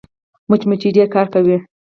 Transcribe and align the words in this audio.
مچمچۍ 0.49 0.89
ډېر 0.95 1.07
کار 1.15 1.27
کوي 1.33 1.57